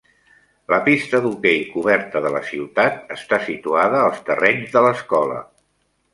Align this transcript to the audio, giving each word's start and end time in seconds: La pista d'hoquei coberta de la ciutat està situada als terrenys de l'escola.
La 0.71 0.77
pista 0.85 1.19
d'hoquei 1.25 1.59
coberta 1.73 2.21
de 2.27 2.31
la 2.37 2.41
ciutat 2.47 3.13
està 3.17 3.41
situada 3.49 4.01
als 4.09 4.27
terrenys 4.33 4.75
de 4.79 4.85
l'escola. 4.89 5.39